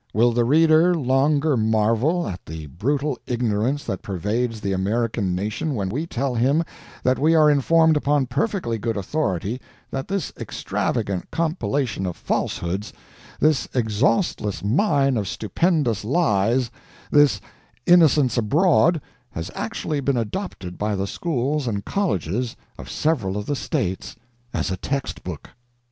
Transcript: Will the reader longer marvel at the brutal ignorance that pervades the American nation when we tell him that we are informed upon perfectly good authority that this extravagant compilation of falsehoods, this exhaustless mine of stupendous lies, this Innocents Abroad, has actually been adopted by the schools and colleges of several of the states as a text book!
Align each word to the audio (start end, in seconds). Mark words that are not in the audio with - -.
Will 0.15 0.31
the 0.31 0.45
reader 0.45 0.95
longer 0.95 1.55
marvel 1.55 2.27
at 2.27 2.43
the 2.47 2.65
brutal 2.65 3.19
ignorance 3.27 3.83
that 3.83 4.01
pervades 4.01 4.59
the 4.59 4.71
American 4.73 5.35
nation 5.35 5.75
when 5.75 5.89
we 5.89 6.07
tell 6.07 6.33
him 6.33 6.63
that 7.03 7.19
we 7.19 7.35
are 7.35 7.51
informed 7.51 7.95
upon 7.95 8.25
perfectly 8.25 8.79
good 8.79 8.97
authority 8.97 9.61
that 9.91 10.07
this 10.07 10.33
extravagant 10.39 11.29
compilation 11.29 12.07
of 12.07 12.17
falsehoods, 12.17 12.91
this 13.39 13.67
exhaustless 13.75 14.63
mine 14.63 15.17
of 15.17 15.27
stupendous 15.27 16.03
lies, 16.03 16.71
this 17.11 17.39
Innocents 17.85 18.39
Abroad, 18.39 18.99
has 19.29 19.51
actually 19.53 19.99
been 19.99 20.17
adopted 20.17 20.79
by 20.79 20.95
the 20.95 21.05
schools 21.05 21.67
and 21.67 21.85
colleges 21.85 22.55
of 22.79 22.89
several 22.89 23.37
of 23.37 23.45
the 23.45 23.55
states 23.55 24.15
as 24.51 24.71
a 24.71 24.77
text 24.77 25.23
book! 25.23 25.51